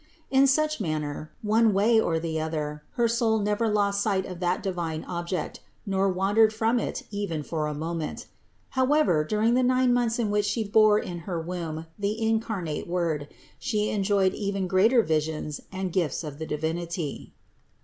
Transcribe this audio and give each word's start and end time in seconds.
In 0.31 0.47
such 0.47 0.81
manner, 0.81 1.29
one 1.43 1.73
way 1.73 1.99
or 2.01 2.19
the 2.19 2.39
other, 2.41 2.81
her 2.93 3.07
soul 3.07 3.37
never 3.37 3.69
lost 3.69 4.01
sight 4.01 4.25
of 4.25 4.39
that 4.39 4.63
divine 4.63 5.03
Object, 5.03 5.59
nor 5.85 6.09
wan 6.09 6.35
dered 6.37 6.51
from 6.51 6.79
It 6.79 7.03
even 7.11 7.43
for 7.43 7.67
a 7.67 7.75
moment. 7.75 8.25
However, 8.69 9.23
during 9.23 9.53
the 9.53 9.61
nine 9.61 9.93
months 9.93 10.17
in 10.17 10.31
which 10.31 10.45
She 10.45 10.63
bore 10.63 10.97
in 10.97 11.19
her 11.29 11.39
womb 11.39 11.85
the 11.99 12.17
134 12.19 12.19
CITY 12.19 12.21
OF 12.23 12.27
GOD 12.27 12.27
incarnate 12.33 12.87
Word, 12.87 13.27
She 13.59 13.89
enjoyed 13.91 14.33
even 14.33 14.65
greater 14.65 15.03
visions 15.03 15.61
arid 15.71 15.91
gifts 15.91 16.23
of 16.23 16.39
the 16.39 16.47
Divinity. 16.47 17.33